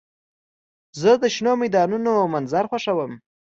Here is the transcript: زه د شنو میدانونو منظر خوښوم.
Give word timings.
زه 1.01 1.11
د 1.21 1.23
شنو 1.35 1.53
میدانونو 1.63 2.11
منظر 2.33 2.63
خوښوم. 2.71 3.11